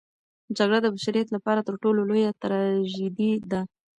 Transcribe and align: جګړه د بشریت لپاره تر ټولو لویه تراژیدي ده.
جګړه 0.57 0.79
د 0.81 0.87
بشریت 0.95 1.27
لپاره 1.35 1.59
تر 1.67 1.75
ټولو 1.83 1.99
لویه 2.09 2.31
تراژیدي 2.41 3.31
ده. 3.51 3.61